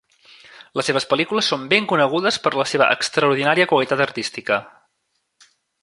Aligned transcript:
Les 0.79 0.87
seves 0.89 1.05
pel·lícules 1.11 1.49
són 1.53 1.67
ben 1.73 1.89
conegudes 1.91 2.39
per 2.47 2.53
la 2.61 2.65
seva 2.73 2.89
extraordinària 2.97 3.71
qualitat 3.75 4.03
artística. 4.07 4.59